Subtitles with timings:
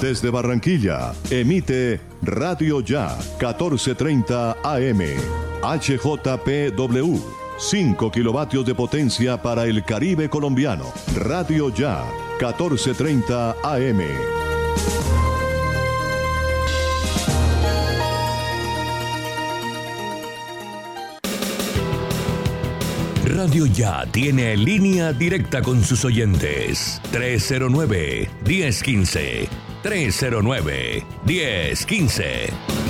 [0.00, 5.00] Desde Barranquilla, emite Radio Ya 1430 AM.
[5.62, 7.20] HJPW.
[7.58, 10.86] 5 kilovatios de potencia para el Caribe colombiano.
[11.16, 12.02] Radio Ya
[12.40, 14.00] 1430 AM.
[23.26, 27.02] Radio Ya tiene línea directa con sus oyentes.
[27.12, 29.69] 309-1015.
[29.82, 31.00] 309-1015.
[31.24, 32.89] Te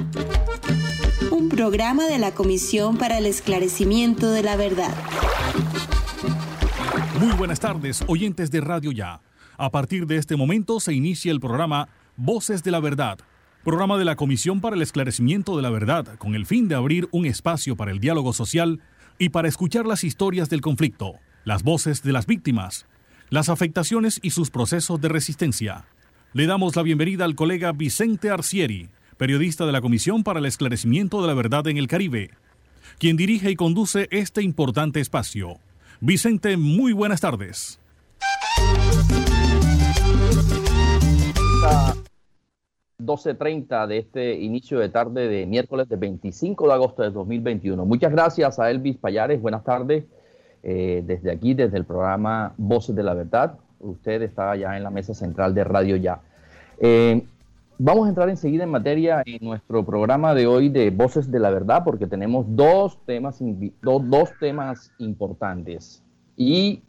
[1.32, 4.94] Un programa de la Comisión para el Esclarecimiento de la Verdad.
[7.20, 9.22] Muy buenas tardes, oyentes de Radio Ya.
[9.58, 13.20] A partir de este momento se inicia el programa Voces de la Verdad
[13.64, 17.08] programa de la Comisión para el Esclarecimiento de la Verdad, con el fin de abrir
[17.12, 18.82] un espacio para el diálogo social
[19.18, 22.86] y para escuchar las historias del conflicto, las voces de las víctimas,
[23.30, 25.86] las afectaciones y sus procesos de resistencia.
[26.34, 31.22] Le damos la bienvenida al colega Vicente Arcieri, periodista de la Comisión para el Esclarecimiento
[31.22, 32.32] de la Verdad en el Caribe,
[32.98, 35.60] quien dirige y conduce este importante espacio.
[36.00, 37.80] Vicente, muy buenas tardes.
[43.00, 47.86] 12.30 de este inicio de tarde de miércoles de 25 de agosto de 2021.
[47.86, 49.42] Muchas gracias a Elvis Payares.
[49.42, 50.04] Buenas tardes.
[50.62, 53.58] Eh, desde aquí, desde el programa Voces de la Verdad.
[53.80, 56.20] Usted está ya en la mesa central de Radio Ya.
[56.80, 57.24] Eh,
[57.78, 61.50] vamos a entrar enseguida en materia en nuestro programa de hoy de Voces de la
[61.50, 63.40] Verdad porque tenemos dos temas,
[63.82, 66.04] dos temas importantes
[66.36, 66.82] y,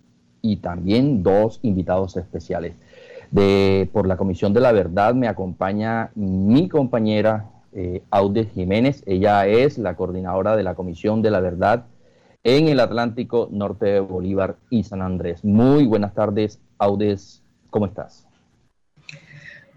[0.43, 2.75] y también dos invitados especiales
[3.30, 9.02] de, por la Comisión de la Verdad me acompaña mi compañera eh, Audes Jiménez.
[9.06, 11.86] Ella es la coordinadora de la Comisión de la Verdad
[12.42, 15.44] en el Atlántico Norte de Bolívar y San Andrés.
[15.44, 17.42] Muy buenas tardes, Audes.
[17.70, 18.26] ¿Cómo estás?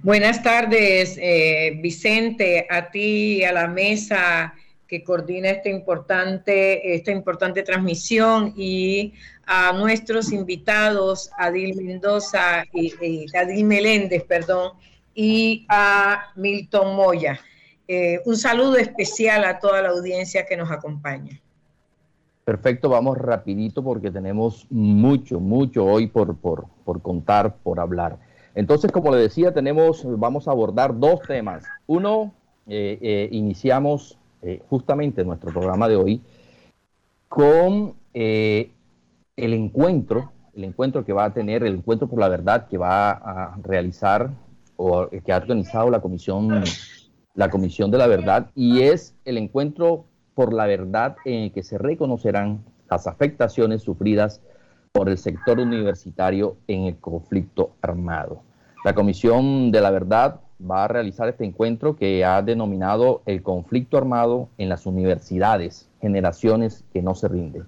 [0.01, 4.53] Buenas tardes, eh, Vicente, a ti y a la mesa
[4.87, 9.13] que coordina esta importante, esta importante transmisión y
[9.45, 14.73] a nuestros invitados, Adil Mendoza y, Adil Meléndez, perdón,
[15.13, 17.39] y a Milton Moya.
[17.87, 21.39] Eh, un saludo especial a toda la audiencia que nos acompaña.
[22.45, 28.17] Perfecto, vamos rapidito porque tenemos mucho, mucho hoy por, por, por contar, por hablar.
[28.55, 31.63] Entonces, como le decía, tenemos, vamos a abordar dos temas.
[31.87, 32.33] Uno,
[32.67, 34.17] eh, eh, iniciamos
[34.69, 36.21] justamente nuestro programa de hoy
[37.29, 37.95] con
[39.35, 43.11] el encuentro, el encuentro que va a tener, el encuentro por la verdad que va
[43.11, 44.29] a realizar
[44.75, 46.63] o que ha organizado la comisión,
[47.35, 51.63] la comisión de la verdad, y es el encuentro por la verdad en el que
[51.63, 54.41] se reconocerán las afectaciones sufridas
[54.91, 58.43] por el sector universitario en el conflicto armado.
[58.85, 63.97] La Comisión de la Verdad va a realizar este encuentro que ha denominado el conflicto
[63.97, 67.65] armado en las universidades, generaciones que no se rinden.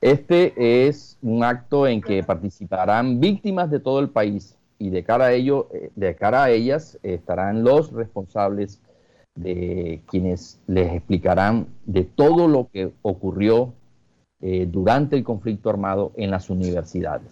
[0.00, 5.26] Este es un acto en que participarán víctimas de todo el país y de cara
[5.26, 8.80] a ello, eh, de cara a ellas estarán los responsables
[9.34, 13.72] de quienes les explicarán de todo lo que ocurrió
[14.42, 17.28] eh, durante el conflicto armado en las universidades.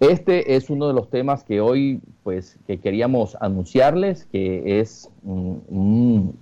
[0.00, 6.34] Este es uno de los temas que hoy pues que queríamos anunciarles, que es un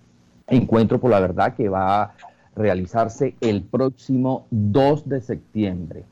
[0.46, 2.14] encuentro por la verdad que va
[2.58, 6.04] realizarse el próximo 2 de septiembre.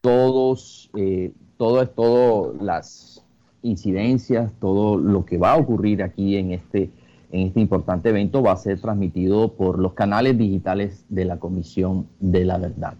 [0.00, 3.24] Todos, eh, todo, todas las
[3.62, 6.90] incidencias, todo lo que va a ocurrir aquí en este,
[7.30, 12.08] en este importante evento va a ser transmitido por los canales digitales de la Comisión
[12.18, 12.94] de la Verdad.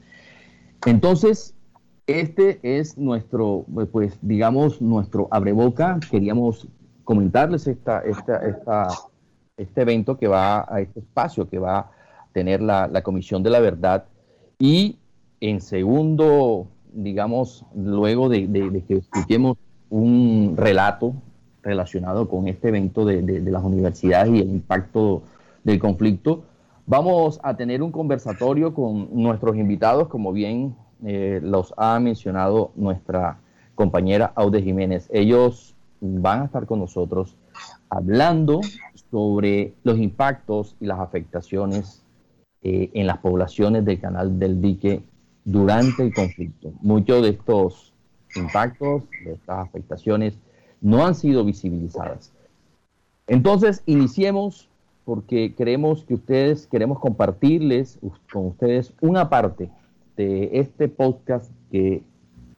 [0.86, 1.54] Entonces,
[2.06, 5.98] este es nuestro, pues digamos, nuestro abreboca.
[6.10, 6.68] Queríamos
[7.04, 8.88] comentarles esta, esta, esta,
[9.56, 11.90] este evento que va a este espacio que va
[12.32, 14.04] tener la, Comisión de la Verdad.
[14.58, 14.98] Y
[15.40, 19.56] en segundo, digamos, luego de, que expliquemos
[19.90, 21.14] un relato
[21.62, 25.22] relacionado con este evento de, de, las universidades y el impacto
[25.62, 26.42] del conflicto,
[26.86, 30.74] vamos a tener un conversatorio con nuestros invitados, como bien
[31.04, 33.38] eh, los ha mencionado nuestra
[33.74, 35.08] compañera Aude Jiménez.
[35.12, 37.36] Ellos van a estar con nosotros
[37.88, 38.60] hablando
[39.10, 42.01] sobre los impactos y las afectaciones
[42.62, 45.02] eh, en las poblaciones del canal del dique
[45.44, 46.72] durante el conflicto.
[46.80, 47.92] Muchos de estos
[48.36, 50.38] impactos, de estas afectaciones,
[50.80, 52.32] no han sido visibilizadas.
[53.26, 54.68] Entonces, iniciemos
[55.04, 57.98] porque queremos que ustedes, queremos compartirles
[58.32, 59.70] con ustedes una parte
[60.16, 62.02] de este podcast que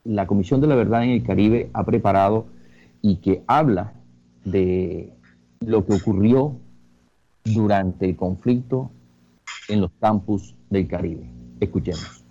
[0.03, 2.45] la Comisión de la Verdad en el Caribe ha preparado
[3.01, 3.93] y que habla
[4.43, 5.11] de
[5.59, 6.55] lo que ocurrió
[7.43, 8.91] durante el conflicto
[9.69, 11.29] en los campus del Caribe.
[11.59, 12.25] Escuchemos.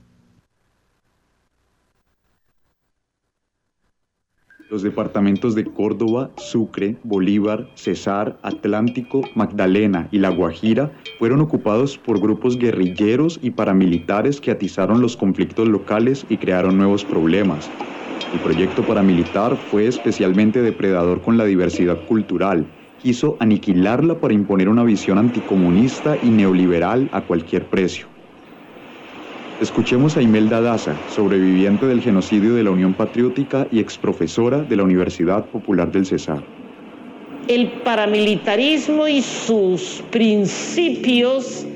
[4.70, 12.18] Los departamentos de Córdoba, Sucre, Bolívar, Cesar, Atlántico, Magdalena y La Guajira fueron ocupados por
[12.18, 17.70] grupos guerrilleros y paramilitares que atizaron los conflictos locales y crearon nuevos problemas.
[18.32, 22.66] El proyecto paramilitar fue especialmente depredador con la diversidad cultural.
[23.04, 28.06] Quiso aniquilarla para imponer una visión anticomunista y neoliberal a cualquier precio.
[29.60, 34.84] Escuchemos a Imelda Daza, sobreviviente del genocidio de la Unión Patriótica y exprofesora de la
[34.84, 36.42] Universidad Popular del Cesar.
[37.46, 41.66] El paramilitarismo y sus principios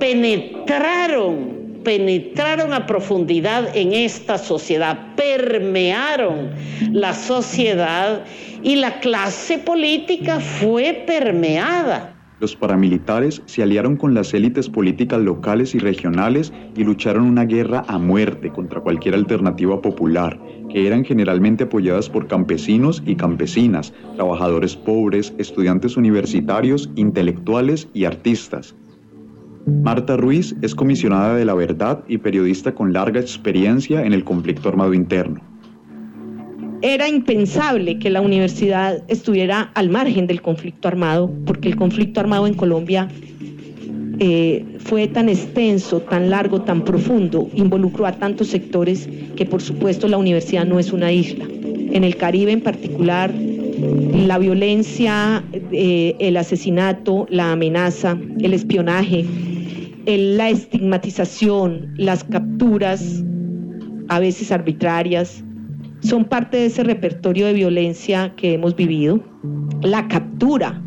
[0.00, 6.50] penetraron, penetraron a profundidad en esta sociedad, permearon
[6.90, 8.24] la sociedad
[8.62, 12.14] y la clase política fue permeada.
[12.40, 17.84] Los paramilitares se aliaron con las élites políticas locales y regionales y lucharon una guerra
[17.88, 20.38] a muerte contra cualquier alternativa popular,
[20.70, 28.76] que eran generalmente apoyadas por campesinos y campesinas, trabajadores pobres, estudiantes universitarios, intelectuales y artistas.
[29.66, 34.68] Marta Ruiz es comisionada de la verdad y periodista con larga experiencia en el conflicto
[34.68, 35.40] armado interno.
[36.80, 42.46] Era impensable que la universidad estuviera al margen del conflicto armado, porque el conflicto armado
[42.46, 43.08] en Colombia
[44.20, 50.06] eh, fue tan extenso, tan largo, tan profundo, involucró a tantos sectores que por supuesto
[50.06, 51.46] la universidad no es una isla.
[51.46, 55.42] En el Caribe en particular, la violencia,
[55.72, 59.24] eh, el asesinato, la amenaza, el espionaje,
[60.06, 63.24] la estigmatización, las capturas,
[64.08, 65.44] a veces arbitrarias,
[66.00, 69.20] son parte de ese repertorio de violencia que hemos vivido.
[69.82, 70.80] La captura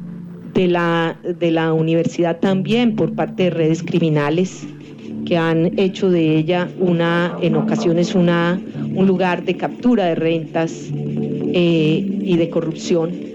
[0.53, 4.68] de la, de la universidad también por parte de redes criminales
[5.25, 8.60] que han hecho de ella una, en ocasiones una,
[8.94, 13.30] un lugar de captura de rentas eh, y de corrupción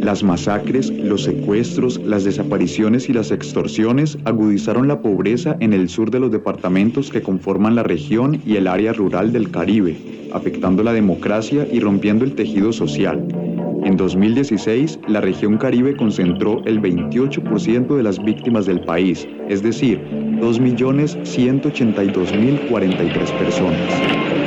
[0.00, 6.10] las masacres, los secuestros, las desapariciones y las extorsiones agudizaron la pobreza en el sur
[6.10, 9.96] de los departamentos que conforman la región y el área rural del Caribe,
[10.32, 13.22] afectando la democracia y rompiendo el tejido social.
[13.84, 20.00] En 2016, la región Caribe concentró el 28% de las víctimas del país, es decir,
[20.40, 24.39] 2.182.043 personas.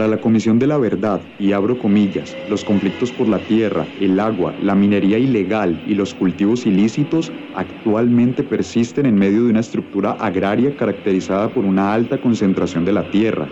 [0.00, 4.18] Para la Comisión de la Verdad, y abro comillas, los conflictos por la tierra, el
[4.18, 10.12] agua, la minería ilegal y los cultivos ilícitos actualmente persisten en medio de una estructura
[10.12, 13.50] agraria caracterizada por una alta concentración de la tierra,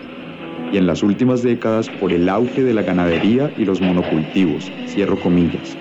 [0.73, 5.19] y en las últimas décadas por el auge de la ganadería y los monocultivos, cierro
[5.19, 5.77] comillas.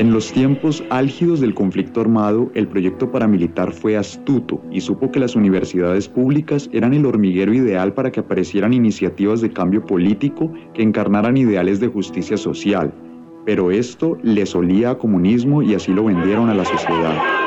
[0.00, 5.20] En los tiempos álgidos del conflicto armado, el proyecto paramilitar fue astuto y supo que
[5.20, 10.82] las universidades públicas eran el hormiguero ideal para que aparecieran iniciativas de cambio político que
[10.82, 12.94] encarnaran ideales de justicia social.
[13.44, 17.39] Pero esto les olía a comunismo y así lo vendieron a la sociedad.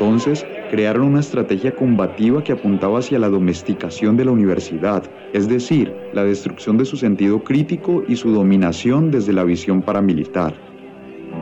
[0.00, 5.02] Entonces, crearon una estrategia combativa que apuntaba hacia la domesticación de la universidad,
[5.32, 10.54] es decir, la destrucción de su sentido crítico y su dominación desde la visión paramilitar.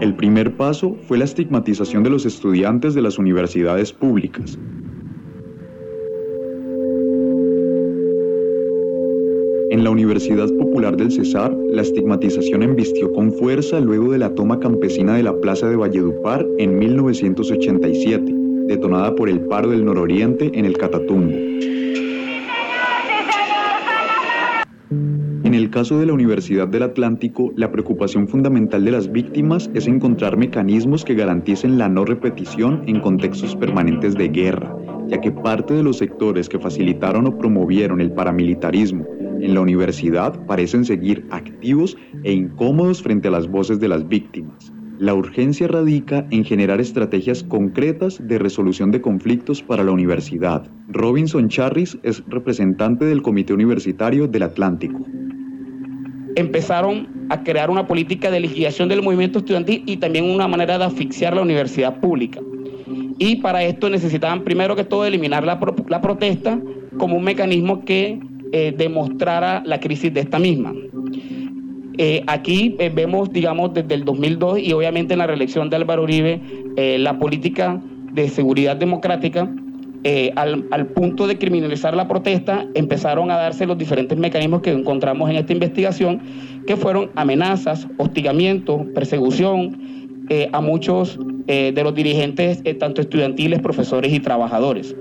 [0.01, 4.59] El primer paso fue la estigmatización de los estudiantes de las universidades públicas.
[9.69, 14.59] En la Universidad Popular del Cesar, la estigmatización embistió con fuerza luego de la toma
[14.61, 20.65] campesina de la Plaza de Valledupar en 1987 detonada por el paro del nororiente en
[20.65, 21.33] el Catatumbo.
[25.45, 29.87] En el caso de la Universidad del Atlántico, la preocupación fundamental de las víctimas es
[29.87, 35.75] encontrar mecanismos que garanticen la no repetición en contextos permanentes de guerra, ya que parte
[35.75, 39.07] de los sectores que facilitaron o promovieron el paramilitarismo
[39.41, 44.73] en la universidad parecen seguir activos e incómodos frente a las voces de las víctimas.
[44.99, 50.67] La urgencia radica en generar estrategias concretas de resolución de conflictos para la universidad.
[50.89, 55.05] Robinson Charris es representante del Comité Universitario del Atlántico.
[56.35, 60.85] Empezaron a crear una política de liquidación del movimiento estudiantil y también una manera de
[60.85, 62.41] asfixiar la universidad pública.
[63.19, 65.61] Y para esto necesitaban primero que todo eliminar la,
[66.01, 66.59] protesta
[66.99, 68.19] como un mecanismo que
[68.53, 70.73] eh, demostrara la crisis de esta misma.
[71.99, 76.03] Eh, aquí eh, vemos, digamos, desde el 2002 y obviamente en la reelección de Álvaro
[76.03, 76.41] Uribe,
[76.77, 77.81] eh, la política
[78.13, 79.51] de seguridad democrática,
[80.37, 85.29] al, al, punto de criminalizar la protesta, empezaron a darse los diferentes mecanismos que encontramos
[85.29, 86.21] en esta investigación,
[86.65, 94.95] que fueron amenazas, hostigamiento, persecución a muchos de los dirigentes, tanto estudiantiles, profesores y trabajadores.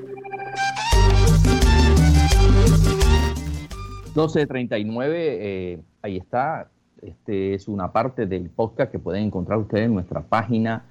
[4.16, 6.68] 1239, ahí está,
[7.06, 10.86] este es una parte del podcast que pueden encontrar ustedes en nuestra página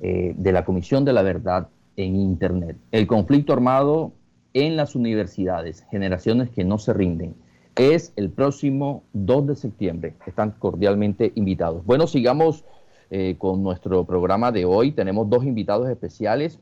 [0.00, 2.76] eh, de la Comisión de la Verdad en Internet.
[2.90, 4.12] El conflicto armado
[4.54, 7.34] en las universidades, generaciones que no se rinden,
[7.76, 10.14] es el próximo 2 de septiembre.
[10.26, 11.84] Están cordialmente invitados.
[11.86, 12.64] Bueno, sigamos
[13.10, 14.92] eh, con nuestro programa de hoy.
[14.92, 16.58] Tenemos dos invitados especiales.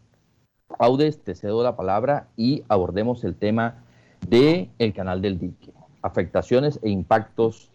[0.78, 3.82] Audes, te cedo la palabra y abordemos el tema
[4.28, 7.70] de el canal del dique, afectaciones e impactos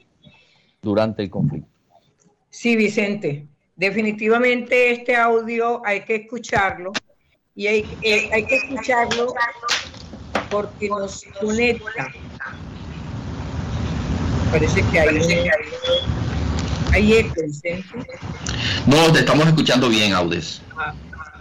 [0.85, 1.67] durante el conflicto.
[2.51, 6.93] Sí, Vicente, definitivamente este audio hay que escucharlo
[7.55, 9.33] y hay, eh, hay que escucharlo
[10.49, 12.13] porque nos conecta.
[14.51, 15.49] Parece que hay,
[16.93, 17.83] hay eco, Vicente.
[18.85, 20.61] No, te estamos escuchando bien, Audes.
[20.77, 20.93] Ah,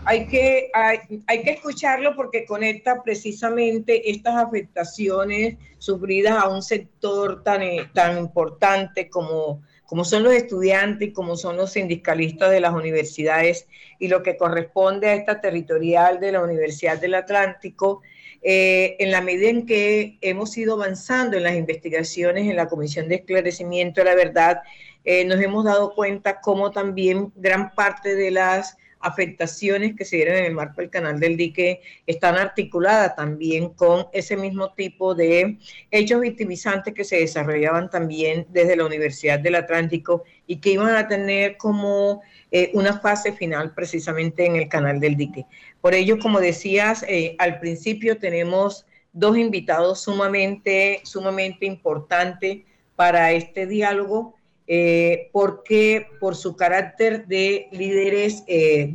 [0.06, 7.42] hay que, hay, hay, que escucharlo porque conecta precisamente estas afectaciones sufridas a un sector
[7.42, 12.60] tan, eh, tan importante como, como son los estudiantes y como son los sindicalistas de
[12.60, 13.66] las universidades
[13.98, 18.02] y lo que corresponde a esta territorial de la Universidad del Atlántico,
[18.42, 23.08] eh, en la medida en que hemos ido avanzando en las investigaciones en la Comisión
[23.08, 24.62] de Esclarecimiento de la Verdad,
[25.04, 30.36] eh, nos hemos dado cuenta cómo también gran parte de las afectaciones que se dieron
[30.36, 35.58] en el marco del canal del dique están articuladas también con ese mismo tipo de
[35.90, 41.06] hechos victimizantes que se desarrollaban también desde la Universidad del Atlántico y que iban a
[41.06, 45.44] tener como eh, una fase final precisamente en el canal del dique.
[45.82, 52.62] Por ello, como decías, eh, al principio tenemos dos invitados sumamente, sumamente importantes
[52.96, 54.34] para este diálogo
[54.66, 58.90] eh, porque por su carácter de líderes eh,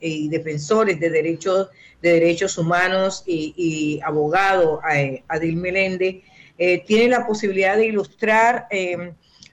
[0.00, 1.70] y defensores de derechos,
[2.02, 6.22] de derechos humanos y, abogado eh, Adil Melende,
[6.86, 8.68] tiene la posibilidad de ilustrar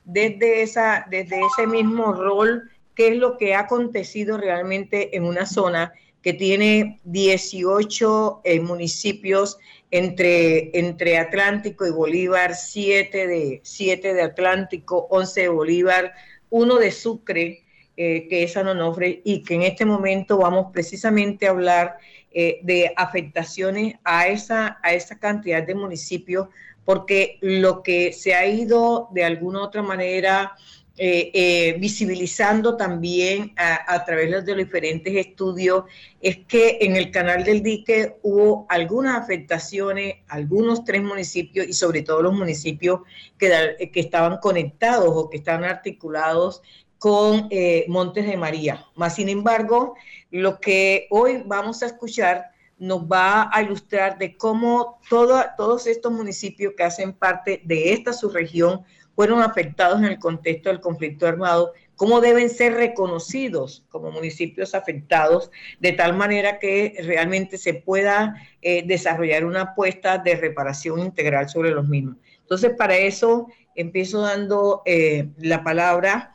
[0.05, 5.45] desde, esa, desde ese mismo rol qué es lo que ha acontecido realmente en una
[5.47, 9.57] zona que tiene 18 municipios
[9.91, 16.13] entre, entre Atlántico y Bolívar, 7 de, siete de Atlántico, 11 de Bolívar,
[16.49, 17.63] uno de Sucre,
[17.97, 21.97] eh, que es San Onofre, y que en este momento vamos precisamente a hablar
[22.31, 26.47] eh, de afectaciones a esa, a esa cantidad de municipios,
[26.85, 30.53] porque lo que se ha ido de alguna otra manera
[31.03, 35.85] eh, eh, visibilizando también a, través de los diferentes estudios
[36.19, 42.03] es que en el canal del dique hubo algunas afectaciones, algunos tres municipios y sobre
[42.03, 42.99] todo los municipios
[43.39, 46.61] que, que estaban conectados o que estaban articulados
[46.99, 48.85] con eh, Montes de María.
[48.93, 49.95] Más sin embargo,
[50.29, 56.75] lo que hoy vamos a escuchar nos va a ilustrar de cómo todos estos municipios
[56.77, 62.21] que hacen parte de esta subregión fueron afectados en el contexto del conflicto armado, cómo
[62.21, 69.45] deben ser reconocidos como municipios afectados, de tal manera que realmente se pueda eh, desarrollar
[69.45, 72.15] una apuesta de reparación integral sobre los mismos.
[72.41, 76.31] Entonces, para eso empiezo dando eh, la palabra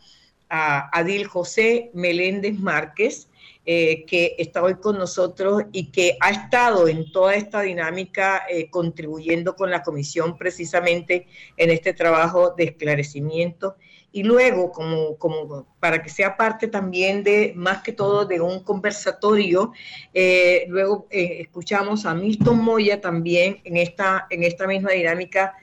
[0.48, 3.28] a Adil José Meléndez Márquez,
[3.68, 8.70] eh, que está hoy con nosotros y que ha estado en toda esta dinámica eh,
[8.70, 13.74] contribuyendo con la comisión precisamente en este trabajo de esclarecimiento.
[14.12, 18.62] Y luego, como, como para que sea parte también de, más que todo, de un
[18.62, 19.72] conversatorio,
[20.14, 25.56] eh, luego escuchamos a Milton Moya también en esta, en esta misma dinámica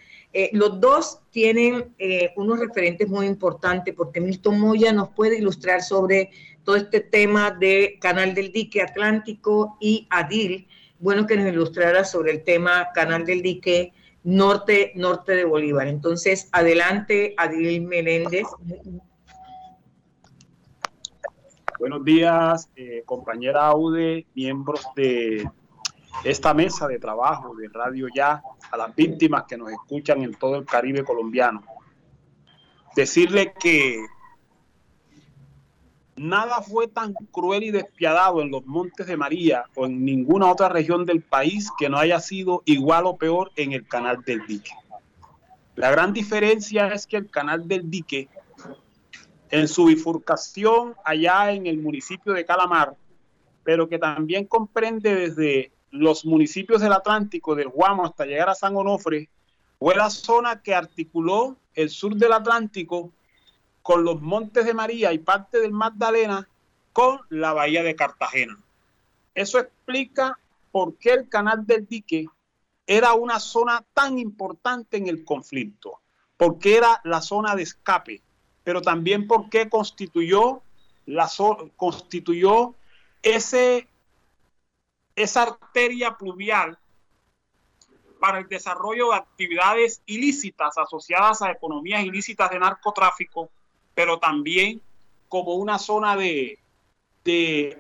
[0.52, 1.94] los dos tienen
[2.36, 6.32] unos referentes muy importantes porque Milton Moya nos puede ilustrar sobre
[6.64, 10.68] todo este tema de Canal del Dique Atlántico y Adil.
[11.00, 13.94] Bueno que nos ilustrara sobre el tema Canal del Dique
[14.24, 15.88] Norte, Norte de Bolívar.
[15.88, 18.48] Entonces, adelante, Adil Meléndez.
[21.78, 25.46] Buenos días, eh, compañera Aude, miembros de
[26.24, 28.42] esta mesa de trabajo de Radio Ya,
[28.72, 31.62] a las víctimas que nos escuchan en todo el Caribe colombiano.
[32.96, 34.06] Decirle que
[36.16, 40.70] Nada fue tan cruel y despiadado en los Montes de María o en ninguna otra
[40.70, 44.72] región del país que no haya sido igual o peor en el Canal del Dique.
[45.76, 48.30] La gran diferencia es que el Canal del Dique,
[49.50, 52.96] en su bifurcación allá en el municipio de Calamar,
[53.64, 58.76] pero que también comprende desde los municipios del Atlántico, del Guamo hasta llegar a San
[58.76, 59.30] Onofre,
[59.80, 63.12] fue la zona que articuló el sur del Atlántico
[63.84, 66.48] con los Montes de María y parte del Magdalena
[66.94, 68.58] con la Bahía de Cartagena.
[69.36, 70.40] Eso explica
[70.72, 72.28] por qué el canal del dique
[72.88, 76.00] era una zona tan importante en el conflicto,
[76.38, 78.22] porque era la zona de escape,
[78.64, 80.62] pero también porque constituyó,
[81.06, 81.30] la
[81.76, 82.76] constituyó
[83.22, 83.88] ese,
[85.16, 86.78] esa arteria pluvial
[88.20, 93.50] para el desarrollo de actividades ilícitas asociadas a economías ilícitas de narcotráfico
[93.96, 94.82] pero también
[95.30, 96.60] como una zona de,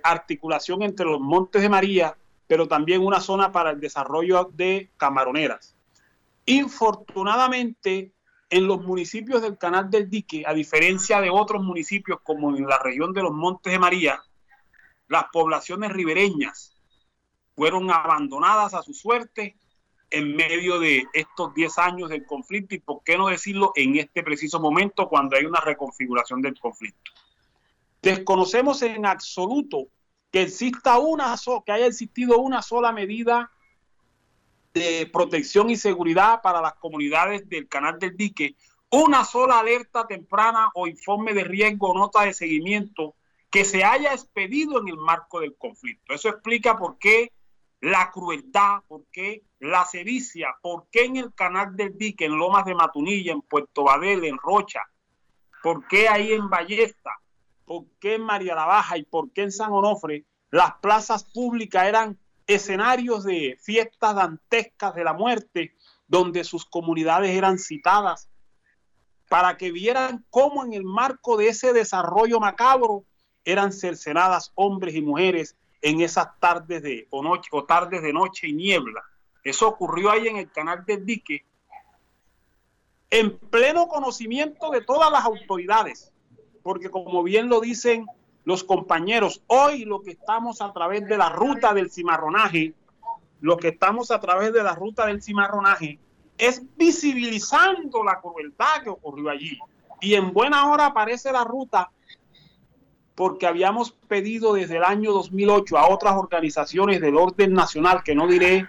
[0.04, 2.16] articulación entre los Montes de María,
[2.48, 5.76] pero también una zona para el desarrollo de camaroneras.
[6.46, 8.12] Infortunadamente,
[8.50, 12.80] en los municipios del Canal del Dique, a diferencia de otros municipios como en la
[12.80, 14.22] región de los Montes de María,
[15.08, 16.76] las poblaciones ribereñas
[17.56, 19.56] fueron abandonadas a su suerte
[20.14, 24.22] en medio de estos 10 años del conflicto y, por qué no decirlo, en este
[24.22, 27.12] preciso momento cuando hay una reconfiguración del conflicto.
[28.00, 29.88] Desconocemos en absoluto
[30.32, 33.52] que exista una que haya existido una sola medida
[34.76, 38.56] de protección y seguridad para las comunidades del canal del dique,
[38.92, 43.16] una sola alerta temprana o informe de riesgo o nota de seguimiento
[43.50, 46.14] que se haya expedido en el marco del conflicto.
[46.14, 47.32] Eso explica por qué
[47.84, 52.64] la crueldad, por qué la sevicia, por qué en el canal del dique, en Lomas
[52.64, 54.80] de Matunilla, en Puerto Badel, en Rocha,
[55.62, 57.12] por qué ahí en Ballesta,
[57.66, 61.84] por qué en María la Baja y por qué en San Onofre las plazas públicas
[61.86, 62.18] eran
[62.48, 65.76] escenarios de fiestas dantescas de la muerte,
[66.08, 68.30] donde sus comunidades eran citadas
[69.28, 73.04] para que vieran cómo en el marco de ese desarrollo macabro
[73.44, 78.48] eran cercenadas hombres y mujeres en esas tardes de o, noche, o tardes de noche
[78.48, 79.04] y niebla.
[79.44, 81.46] Eso ocurrió ahí en el canal del dique,
[83.10, 86.14] en pleno conocimiento de todas las autoridades,
[86.64, 88.08] porque como bien lo dicen
[88.46, 92.74] los compañeros, hoy lo que estamos a través de la ruta del cimarronaje,
[93.42, 96.00] lo que estamos a través de la ruta del cimarronaje,
[96.38, 99.60] es visibilizando la crueldad que ocurrió allí.
[100.00, 101.92] Y en buena hora aparece la ruta
[103.16, 108.28] porque habíamos pedido desde el año 2008 a otras organizaciones del orden nacional, que no
[108.28, 108.68] diré, eh,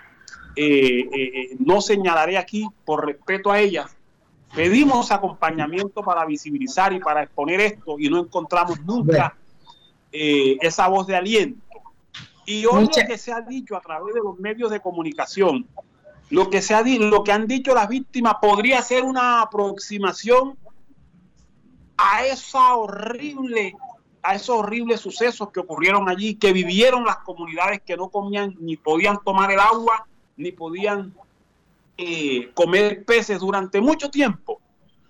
[0.57, 3.97] eh, eh, no señalaré aquí por respeto a ellas,
[4.55, 9.37] pedimos acompañamiento para visibilizar y para exponer esto y no encontramos nunca
[10.13, 11.61] esa voz de aliento.
[12.47, 15.67] Y hoy lo que se ha dicho a través de los medios de comunicación,
[16.31, 20.57] lo que, se ha, lo que han dicho las víctimas podría ser una aproximación
[21.97, 23.75] a esa horrible
[24.25, 28.77] a esos horribles sucesos que ocurrieron allí, que vivieron las comunidades que no comían ni
[28.77, 30.07] podían tomar el agua,
[30.37, 31.15] ni podían
[31.99, 34.61] eh, comer peces durante mucho tiempo,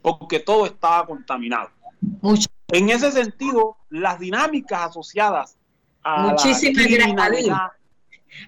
[0.03, 1.71] porque todo estaba contaminado.
[2.69, 5.57] En ese sentido, las dinámicas asociadas
[6.03, 7.59] a Muchísimas gracias.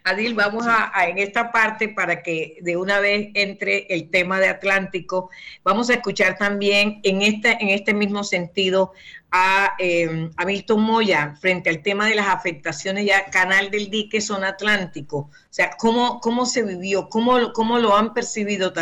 [0.05, 4.49] Adil, vamos a, en esta parte para que de una vez entre el tema de
[4.49, 5.31] Atlántico,
[5.65, 8.93] vamos a escuchar también en este, en este mismo sentido
[9.31, 14.21] a, eh, a Milton Moya frente al tema de las afectaciones ya Canal del Dique,
[14.21, 15.19] Zona Atlántico.
[15.19, 17.09] O sea, ¿cómo, cómo se vivió?
[17.09, 18.73] ¿Cómo, cómo lo han percibido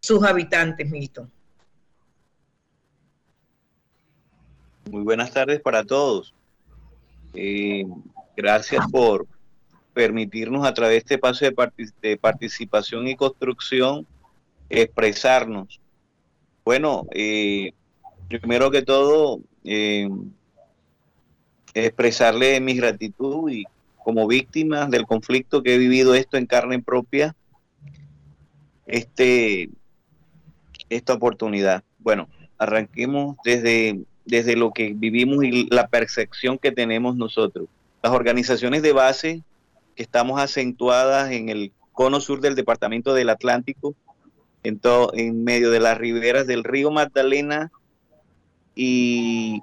[0.00, 1.30] sus habitantes, Milton?
[4.90, 6.34] Muy buenas tardes para todos.
[7.32, 7.86] Eh,
[8.36, 9.26] gracias por,
[9.94, 14.06] permitirnos a través de este paso de, participación y construcción
[14.68, 15.80] expresarnos.
[16.64, 17.72] Bueno, eh,
[18.28, 20.08] primero que todo, eh,
[21.74, 23.64] expresarle mi gratitud y
[24.02, 27.34] como víctima del conflicto que he vivido esto en carne propia,
[28.86, 29.70] este,
[30.90, 31.84] esta oportunidad.
[31.98, 32.28] Bueno,
[32.58, 37.66] arranquemos desde, desde lo que vivimos y la percepción que tenemos nosotros.
[38.02, 39.42] Las organizaciones de base
[39.94, 43.94] que estamos acentuadas en el cono sur del departamento del Atlántico,
[44.62, 44.80] en,
[45.14, 47.70] en medio de las riberas del río Magdalena
[48.74, 49.62] y,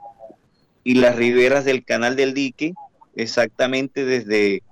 [0.83, 2.73] y las riberas del canal del dique,
[3.15, 4.63] exactamente desde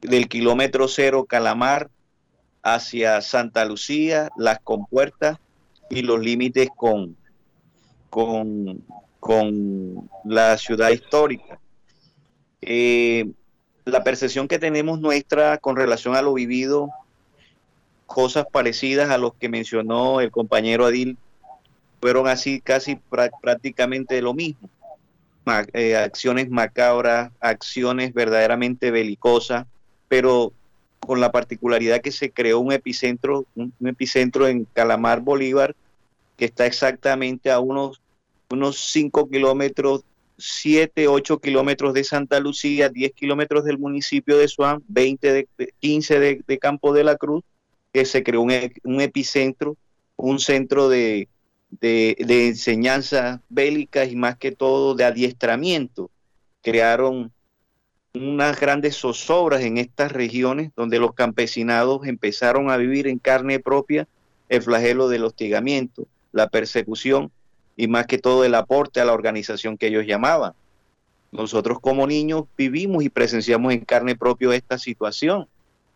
[0.00, 1.90] del kilómetro cero Calamar
[2.62, 5.38] hacia Santa Lucía, las compuertas
[5.90, 7.16] y los límites con,
[8.08, 8.82] con,
[9.18, 11.58] con la ciudad histórica.
[12.62, 13.30] Eh,
[13.84, 16.90] la percepción que tenemos nuestra con relación a lo vivido,
[18.06, 21.16] cosas parecidas a los que mencionó el compañero Adil,
[22.00, 22.98] fueron así casi
[23.40, 24.68] prácticamente lo mismo.
[25.72, 29.66] Eh, acciones macabras, acciones verdaderamente belicosas,
[30.08, 30.52] pero
[31.00, 35.74] con la particularidad que se creó un epicentro, un, epicentro en Calamar Bolívar,
[36.36, 38.00] que está exactamente a unos,
[38.50, 40.04] unos 5 kilómetros
[40.40, 45.48] 7, 8 kilómetros de Santa Lucía, 10 kilómetros del municipio de Suán, 20 de,
[45.80, 47.44] 15 de, Campo de la Cruz,
[47.92, 49.76] que se creó un, epicentro,
[50.16, 51.28] un centro de,
[51.70, 52.16] de,
[52.48, 56.10] enseñanza bélica y más que todo de adiestramiento.
[56.62, 57.32] Crearon
[58.14, 64.08] unas grandes zozobras en estas regiones donde los campesinados empezaron a vivir en carne propia
[64.48, 67.30] el flagelo del hostigamiento, la persecución
[67.80, 70.52] y más que todo el aporte a la organización que ellos llamaban.
[71.32, 75.48] Nosotros como niños vivimos y presenciamos en carne propia esta situación.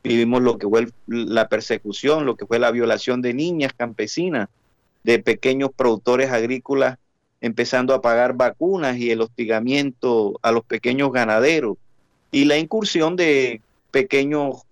[0.03, 4.49] Vivimos lo que fue la persecución, lo que fue la violación de niñas campesinas,
[5.03, 6.97] de pequeños productores agrícolas
[7.43, 11.77] empezando a pagar vacunas y el hostigamiento a los pequeños ganaderos
[12.33, 14.63] y la incursión de pequeños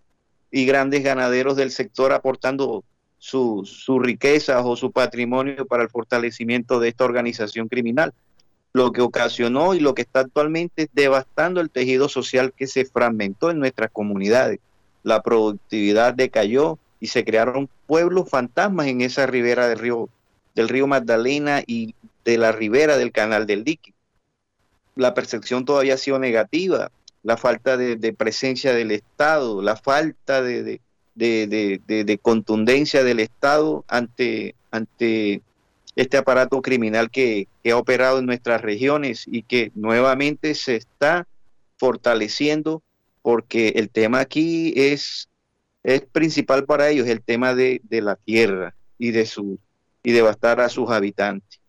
[0.51, 2.85] y grandes ganaderos del sector aportando
[3.23, 8.13] sus riquezas o su patrimonio para el fortalecimiento de esta organización criminal,
[8.73, 13.53] lo que ocasionó y lo que está actualmente devastando el tejido social que se fragmentó
[13.53, 14.59] en nuestras comunidades.
[15.05, 20.09] La productividad decayó y se crearon pueblos fantasmas en esa ribera del río,
[20.57, 23.95] del río Magdalena y de la ribera del canal del dique.
[24.97, 26.91] La percepción todavía ha sido negativa,
[27.23, 30.81] la falta de, presencia del Estado, la falta de,
[32.22, 35.42] contundencia del Estado ante, ante
[35.96, 41.27] este aparato criminal que, ha operado en nuestras regiones y que nuevamente se está
[41.77, 42.83] fortaleciendo
[43.22, 45.29] porque el tema aquí es,
[45.85, 49.59] es principal para ellos, el tema de, la tierra y de su
[50.05, 51.61] y devastar a sus habitantes.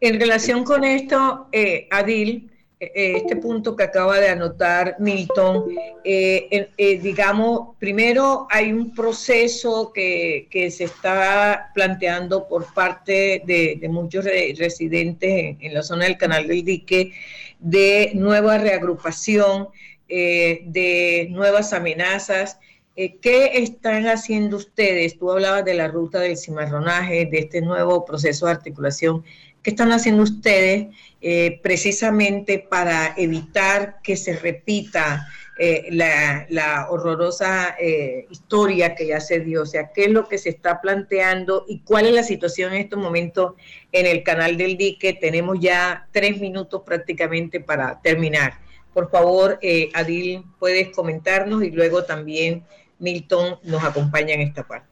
[0.00, 2.50] En relación con esto, eh, Adil,
[2.80, 5.66] este punto que acaba de anotar Milton,
[6.02, 14.24] eh, eh, digamos, primero hay un proceso que, se está planteando por parte de, muchos
[14.24, 17.12] residentes en, la zona del Canal del Dique
[17.58, 19.68] de nueva reagrupación,
[20.08, 22.58] de nuevas amenazas.
[22.96, 25.18] ¿Qué están haciendo ustedes?
[25.18, 29.22] Tú hablabas de la ruta del cimarronaje, de este nuevo proceso de articulación.
[29.62, 30.88] ¿Qué están haciendo ustedes
[31.20, 39.40] eh, precisamente para evitar que se repita eh, la, horrorosa eh, historia que ya se
[39.40, 39.62] dio?
[39.62, 42.80] O sea, ¿qué es lo que se está planteando y cuál es la situación en
[42.80, 43.52] estos momentos
[43.92, 45.12] en el canal del dique?
[45.12, 48.54] Tenemos ya tres minutos prácticamente para terminar.
[48.94, 49.60] Por favor,
[49.92, 52.64] Adil, puedes comentarnos y luego también
[52.98, 54.89] Milton nos acompaña en esta parte.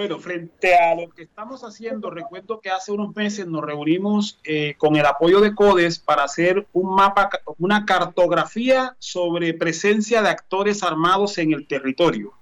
[0.00, 4.72] Bueno, frente a lo que estamos haciendo, recuerdo que hace unos meses nos reunimos eh,
[4.78, 10.82] con el apoyo de CODES para hacer un mapa, una cartografía sobre presencia de actores
[10.82, 12.32] armados en el territorio.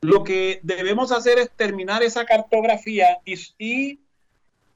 [0.00, 3.98] Lo que debemos hacer es terminar esa cartografía y,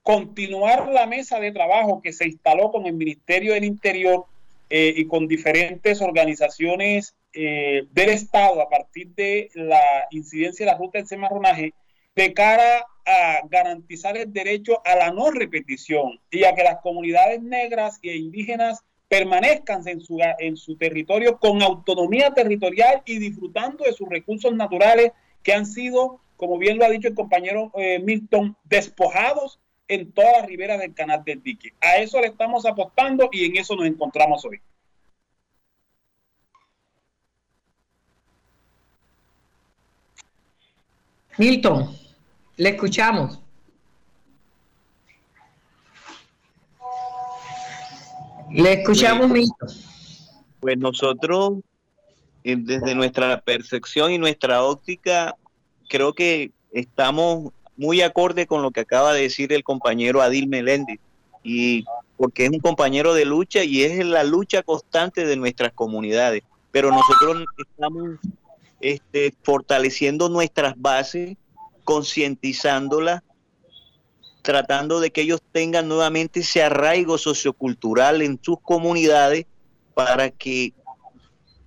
[0.03, 4.27] continuar la mesa de trabajo que se instaló con el Ministerio del Interior
[4.69, 10.77] eh, y con diferentes organizaciones eh, del Estado a partir de la incidencia de la
[10.77, 11.73] ruta del semarronaje
[12.15, 17.43] de cara a garantizar el derecho a la no repetición y a que las comunidades
[17.43, 23.93] negras e indígenas permanezcan en su, en su territorio con autonomía territorial y disfrutando de
[23.93, 28.57] sus recursos naturales que han sido, como bien lo ha dicho el compañero eh, Milton,
[28.65, 31.75] despojados en todas las riberas del canal del dique.
[31.81, 34.61] A eso le estamos apostando y en eso nos encontramos hoy.
[41.37, 42.02] Milton.
[42.57, 43.41] Le escuchamos.
[48.51, 49.51] Le escuchamos, pues,
[50.61, 51.61] pues nosotros,
[52.45, 55.35] desde nuestra percepción y nuestra óptica,
[55.89, 60.99] creo que estamos muy acorde con lo que acaba de decir el compañero Adil Meléndez,
[61.43, 61.85] y
[62.19, 66.43] porque es un compañero de lucha y es la lucha constante de nuestras comunidades.
[66.71, 68.19] Pero nosotros estamos
[68.81, 71.37] este, fortaleciendo nuestras bases
[71.85, 73.23] concientizándola,
[74.43, 79.47] tratando de que ellos tengan nuevamente ese arraigo sociocultural en sus comunidades
[79.95, 80.73] para que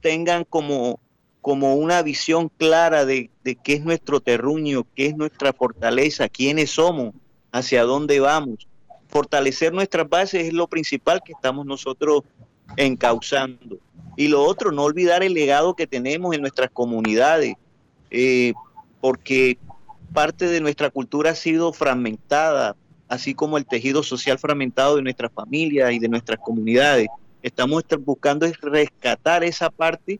[0.01, 0.99] tengan como,
[1.41, 6.71] como una visión clara de, de qué es nuestro terruño, qué es nuestra fortaleza, quiénes
[6.71, 7.13] somos,
[7.51, 8.67] hacia dónde vamos.
[9.08, 12.23] Fortalecer nuestras bases es lo principal que estamos nosotros
[12.75, 13.78] encauzando.
[14.17, 17.56] Y lo otro, no olvidar el legado que tenemos en nuestras comunidades,
[18.12, 18.54] eh,
[19.01, 19.58] porque
[20.06, 22.76] parte de nuestra cultura ha sido fragmentada,
[23.08, 27.08] así como el tejido social fragmentado de nuestras familias y de nuestras comunidades.
[27.44, 30.20] Estamos buscando rescatar esa parte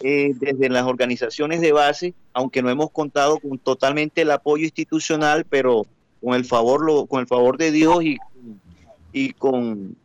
[0.00, 5.44] eh, desde las organizaciones de base, aunque no hemos contado con totalmente el apoyo institucional,
[5.48, 5.86] pero
[6.22, 8.18] con el favor, con el favor de Dios y,
[9.12, 9.96] y con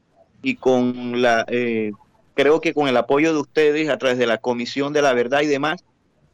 [0.44, 1.92] y con la eh,
[2.34, 5.42] creo que con el apoyo de ustedes a través de la Comisión de la Verdad
[5.42, 5.84] y demás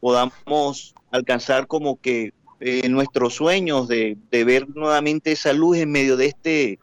[0.00, 6.26] podamos alcanzar como que eh, nuestros sueños de, ver nuevamente esa luz en medio de
[6.26, 6.78] este,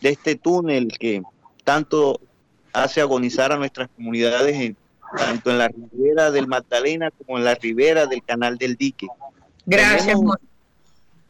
[0.00, 1.22] de este túnel que
[1.64, 2.20] tanto
[2.72, 4.74] hace agonizar a nuestras comunidades,
[5.16, 9.08] tanto en la ribera del Magdalena como en la ribera del Canal del Dique.
[9.66, 10.16] Gracias.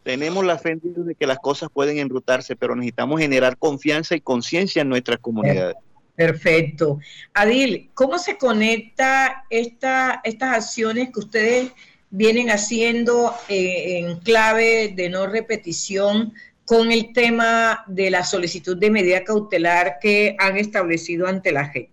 [0.03, 4.81] Tenemos, la fe de que las cosas pueden enrutarse, pero necesitamos generar confianza y conciencia
[4.81, 5.75] en nuestras comunidades.
[6.15, 6.99] Perfecto.
[7.33, 11.71] Adil, ¿cómo se conecta esta, estas acciones que ustedes
[12.09, 16.33] vienen haciendo eh, en clave de no repetición
[16.65, 21.89] con el tema de la solicitud de medida cautelar que han establecido ante la JEP?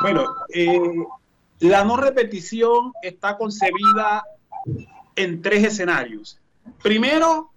[0.00, 0.78] Bueno, eh,
[1.60, 4.24] la no repetición está concebida
[5.16, 6.40] en tres escenarios.
[6.82, 7.50] Primero,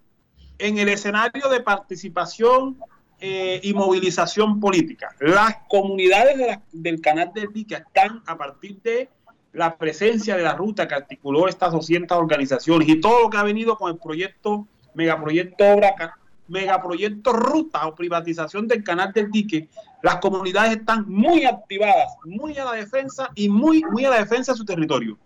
[0.58, 2.78] en el escenario de participación
[3.24, 5.16] eh, y movilización política.
[5.20, 9.10] Las comunidades del canal del Dique están a partir de
[9.54, 13.44] la presencia de la ruta que articuló estas 200 organizaciones y todo lo que ha
[13.44, 19.70] venido con el proyecto, megaproyecto obra, megaproyecto ruta o privatización del canal del dique,
[20.02, 24.54] las comunidades están muy activadas, muy a la defensa y muy, muy a la defensa
[24.54, 25.18] de su territorio.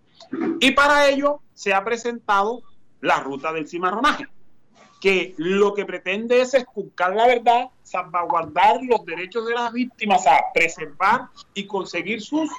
[0.60, 2.62] Y para ello se ha presentado
[3.00, 4.26] la ruta del cimarronaje,
[5.00, 10.38] que lo que pretende es esculcar la verdad, salvaguardar los derechos de las víctimas, a
[10.52, 12.50] preservar y conseguir sus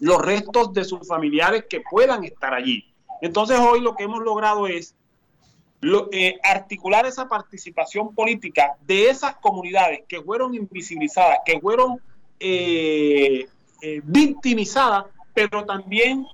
[0.00, 2.84] los restos de sus familiares que puedan estar allí.
[3.20, 4.94] Entonces hoy lo que hemos logrado es
[6.10, 12.00] eh, articular esa participación política de esas comunidades que fueron invisibilizadas, que fueron
[12.40, 13.46] eh,
[13.82, 16.26] eh, victimizadas, pero también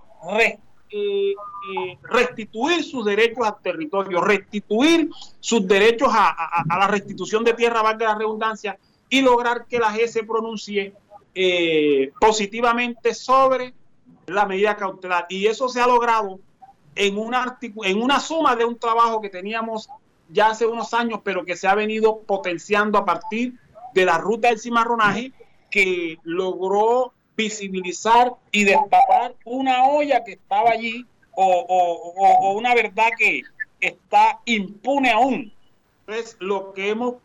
[2.02, 8.06] restituir sus derechos al territorio, restituir sus derechos a, a, la restitución de tierra, valga
[8.06, 8.78] la redundancia,
[9.10, 10.94] y lograr que la G se pronuncie
[11.34, 13.74] eh, positivamente sobre
[14.26, 15.26] la medida cautelar.
[15.28, 16.40] Y eso se ha logrado
[16.94, 19.88] en una, en una suma de un trabajo que teníamos
[20.28, 23.54] ya hace unos años, pero que se ha venido potenciando a partir
[23.92, 25.32] de la ruta del cimarronaje,
[25.70, 33.42] que logró visibilizar y destapar una olla que estaba allí o, o una verdad que
[33.80, 35.52] está impune aún.
[36.06, 37.16] Entonces, lo que hemos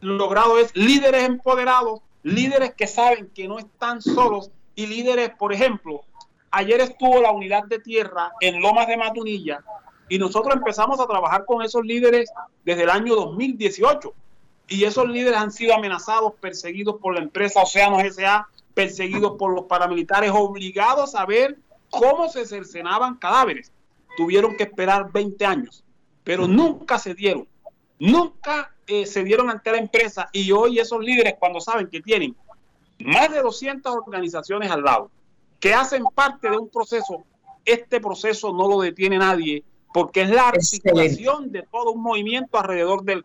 [0.00, 6.04] logrado es líderes empoderados líderes que saben que no están solos y líderes, por ejemplo,
[6.52, 9.62] Ayer estuvo la unidad de tierra en Lomas de Matunilla
[10.08, 12.28] y nosotros empezamos a trabajar con esos líderes
[12.64, 14.12] desde el año 2018.
[14.66, 19.66] Y esos líderes han sido amenazados, perseguidos por la empresa Océanos S.A., perseguidos por los
[19.66, 21.58] paramilitares, obligados a ver
[21.90, 23.72] cómo se cercenaban cadáveres.
[24.16, 25.84] Tuvieron que esperar 20 años,
[26.24, 27.46] pero nunca se dieron.
[28.00, 32.34] Nunca eh, se dieron ante la empresa y hoy esos líderes cuando saben que tienen
[32.98, 35.10] más de 200 organizaciones al lado
[35.60, 37.22] que hacen parte de un proceso,
[37.64, 43.04] este proceso no lo detiene nadie porque es la articulación de todo un movimiento alrededor
[43.04, 43.22] del,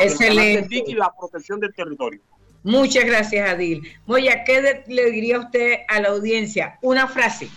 [0.00, 2.20] del, y la protección del territorio.
[2.64, 3.82] Muchas gracias, Adil.
[4.06, 6.78] Moya, ¿qué le diría usted a la audiencia?
[6.82, 7.48] Una frase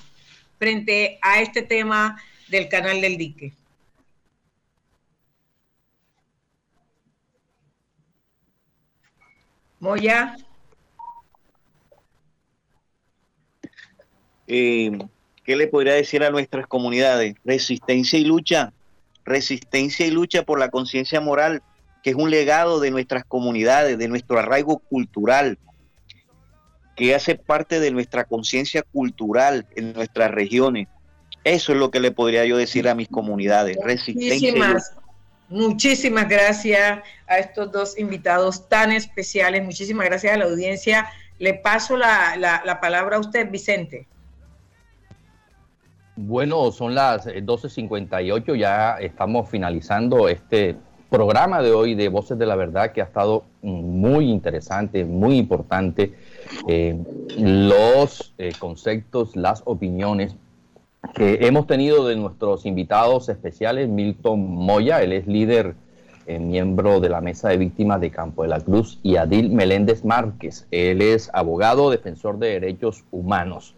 [0.60, 3.54] frente a este tema del canal del dique.
[9.82, 10.38] Moya.
[14.48, 14.92] Eh,
[15.44, 17.34] ¿Qué le podría decir a nuestras comunidades?
[17.44, 18.74] Resistencia y lucha,
[19.26, 21.64] resistencia y lucha por la conciencia moral,
[22.04, 25.58] que es un legado de nuestras comunidades, de nuestro arraigo cultural,
[26.96, 30.90] que hace parte de nuestra conciencia cultural en nuestras regiones.
[31.44, 33.78] Eso es lo que le podría yo decir a mis comunidades.
[33.84, 34.52] Resistencia.
[34.52, 35.01] Muchísimas
[36.30, 39.64] gracias a estos dos invitados tan especiales.
[39.64, 41.10] Muchísimas gracias a la audiencia.
[41.40, 44.08] Le paso la, la palabra a usted, Vicente.
[46.16, 50.76] Bueno, son las 12.58, ya estamos finalizando este
[51.10, 56.14] programa de hoy de Voces de la Verdad que ha estado muy interesante, muy importante.
[56.68, 56.98] Eh,
[57.38, 60.36] los eh, conceptos, las opiniones
[61.14, 65.76] que hemos tenido de nuestros invitados especiales, Milton Moya, él es líder,
[66.28, 70.06] eh, miembro de la Mesa de Víctimas de Campo de la Cruz, y Adil Meléndez
[70.06, 73.76] Márquez, él es abogado, defensor de derechos humanos.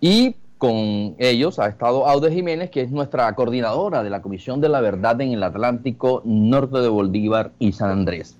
[0.00, 4.70] Y con ellos ha estado Aude Jiménez, que es nuestra coordinadora de la Comisión de
[4.70, 8.38] la Verdad en el Atlántico Norte de Bolívar y San Andrés.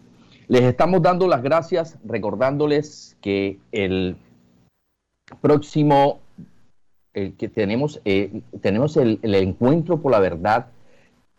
[0.48, 4.16] Les estamos dando las gracias, recordándoles que el
[5.40, 6.20] próximo
[7.14, 10.66] que tenemos, eh, tenemos el, encuentro por la verdad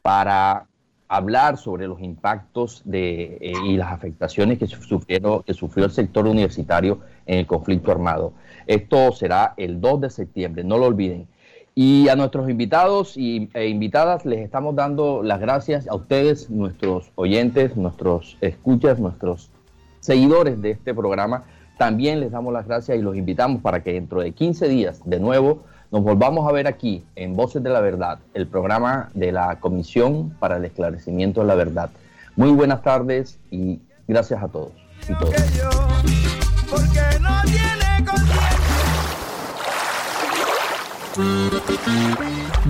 [0.01, 0.67] para
[1.09, 6.27] hablar sobre los impactos de, eh, y las afectaciones que, sufrieron, que sufrió el sector
[6.27, 8.33] universitario en el conflicto armado.
[8.67, 11.27] Esto será el 2 de septiembre, no lo olviden.
[11.75, 17.11] Y a nuestros invitados y, e invitadas les estamos dando las gracias a ustedes, nuestros
[17.15, 19.51] oyentes, nuestros escuchas, nuestros
[19.99, 21.43] seguidores de este programa.
[21.77, 25.19] También les damos las gracias y los invitamos para que dentro de 15 días de
[25.19, 29.59] nuevo nos volvamos a ver aquí en Voces de la Verdad, el programa de la
[29.59, 31.89] Comisión para el Esclarecimiento de la Verdad.
[32.35, 34.71] Muy buenas tardes y gracias a todos
[35.07, 35.13] y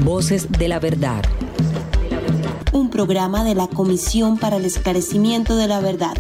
[0.04, 1.24] Voces de la Verdad.
[2.74, 6.16] Un programa de la Comisión para el Esclarecimiento de la Verdad.